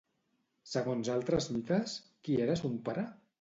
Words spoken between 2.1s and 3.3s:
qui era son pare?